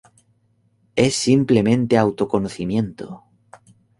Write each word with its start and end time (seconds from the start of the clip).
Es 0.95 1.13
simplemente 1.13 1.95
autoconocimiento. 1.95 3.23